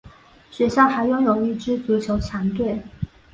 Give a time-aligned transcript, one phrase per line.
[0.49, 2.79] 学校还拥有一支足球强队。